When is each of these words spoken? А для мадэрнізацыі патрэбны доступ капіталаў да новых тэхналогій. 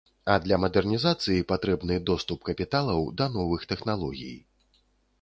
А 0.35 0.35
для 0.45 0.57
мадэрнізацыі 0.63 1.43
патрэбны 1.53 1.99
доступ 2.13 2.39
капіталаў 2.51 3.07
да 3.23 3.31
новых 3.39 3.71
тэхналогій. 3.75 4.37